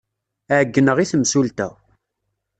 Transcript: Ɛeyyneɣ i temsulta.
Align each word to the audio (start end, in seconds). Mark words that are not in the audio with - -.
Ɛeyyneɣ 0.57 0.97
i 0.99 1.05
temsulta. 1.11 1.69